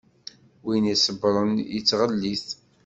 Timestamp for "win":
0.65-0.83